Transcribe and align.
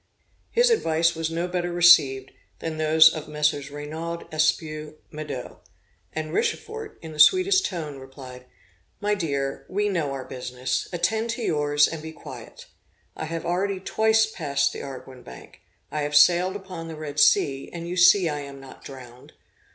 His 0.49 0.71
advice 0.71 1.13
was 1.13 1.29
no 1.29 1.47
better 1.47 1.71
received 1.71 2.31
than 2.57 2.77
those 2.77 3.13
of 3.13 3.27
Messrs. 3.27 3.69
Reynaud, 3.69 4.27
Espiau, 4.33 4.95
Maudet, 5.11 5.57
&c. 6.15 6.21
Richefort, 6.23 6.97
in 7.03 7.11
the 7.11 7.19
sweetest 7.19 7.67
tone, 7.67 7.99
replied, 7.99 8.45
'My 8.99 9.13
dear, 9.13 9.63
we 9.69 9.89
know 9.89 10.11
our 10.11 10.25
business; 10.25 10.87
attend 10.91 11.29
to 11.29 11.43
yours, 11.43 11.87
and 11.87 12.01
be 12.01 12.13
quiet. 12.13 12.65
I 13.15 13.25
have 13.25 13.45
already 13.45 13.79
twice 13.79 14.25
passed 14.25 14.73
the 14.73 14.81
Arguin 14.81 15.21
Bank; 15.21 15.59
I 15.91 16.01
have 16.01 16.15
sailed 16.15 16.55
upon 16.55 16.87
the 16.87 16.95
Red 16.95 17.19
Sea, 17.19 17.69
and 17.71 17.87
you 17.87 17.95
see 17.95 18.27
I 18.27 18.39
am 18.39 18.59
not 18.59 18.83
drowned.' 18.83 19.33